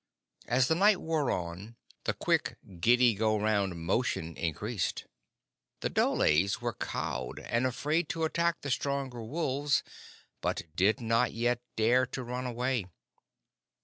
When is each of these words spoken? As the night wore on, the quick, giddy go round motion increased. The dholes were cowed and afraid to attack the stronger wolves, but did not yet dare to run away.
As 0.47 0.67
the 0.67 0.73
night 0.73 0.99
wore 0.99 1.29
on, 1.29 1.75
the 2.05 2.15
quick, 2.15 2.57
giddy 2.79 3.13
go 3.13 3.39
round 3.39 3.75
motion 3.77 4.35
increased. 4.35 5.05
The 5.81 5.91
dholes 5.91 6.59
were 6.59 6.73
cowed 6.73 7.37
and 7.37 7.67
afraid 7.67 8.09
to 8.09 8.23
attack 8.23 8.61
the 8.61 8.71
stronger 8.71 9.21
wolves, 9.23 9.83
but 10.41 10.63
did 10.75 11.01
not 11.01 11.33
yet 11.33 11.61
dare 11.75 12.07
to 12.07 12.23
run 12.23 12.47
away. 12.47 12.87